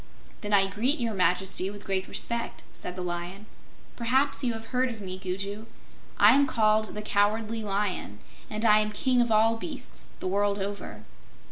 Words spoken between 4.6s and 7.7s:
heard of me, Gugu. I am called the 'Cowardly